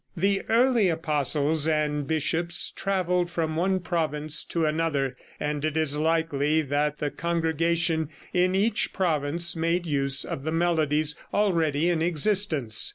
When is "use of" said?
9.85-10.41